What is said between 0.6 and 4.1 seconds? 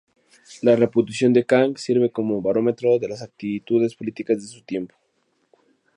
La reputación de Kang sirve como barómetro de las actitudes